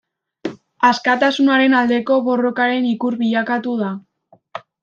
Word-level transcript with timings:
Askatasunaren 0.89 1.77
aldeko 1.81 2.19
borrokaren 2.31 2.91
ikur 2.95 3.21
bilakatu 3.23 3.77
da. 3.87 3.93